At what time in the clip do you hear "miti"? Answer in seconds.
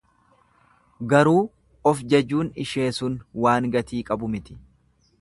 4.37-4.61